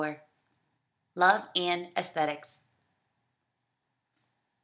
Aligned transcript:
Love 1.13 1.43
and 1.55 1.93
AEsthetics. 1.95 2.61